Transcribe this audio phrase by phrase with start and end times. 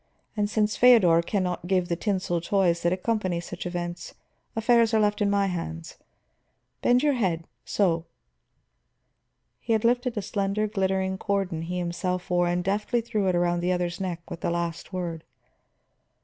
[0.35, 4.15] And since Feodor can not give the tinsel toys that accompany such events,
[4.55, 5.99] affairs are left in my hands.
[6.81, 8.05] Bend your head so."
[9.59, 13.59] He had lifted a slender, glittering cordon he himself wore, and deftly threw it around
[13.59, 15.23] the other's neck with the last word.